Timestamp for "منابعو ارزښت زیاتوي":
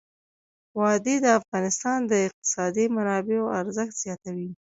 2.95-4.47